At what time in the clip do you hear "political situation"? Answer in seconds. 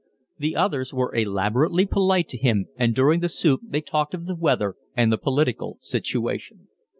5.19-6.69